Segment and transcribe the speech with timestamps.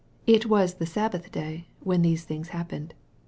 [0.25, 2.95] It was the Sabbath day, when these things happened.